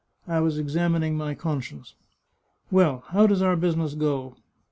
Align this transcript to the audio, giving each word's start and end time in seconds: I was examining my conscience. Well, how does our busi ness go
I 0.27 0.39
was 0.39 0.57
examining 0.57 1.15
my 1.15 1.35
conscience. 1.35 1.93
Well, 2.71 3.03
how 3.09 3.27
does 3.27 3.43
our 3.43 3.55
busi 3.55 3.75
ness 3.77 3.93
go 3.93 4.35